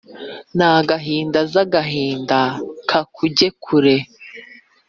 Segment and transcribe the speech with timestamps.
[0.57, 2.39] N’agahinda nzagahinda
[2.89, 3.95] kakujye kure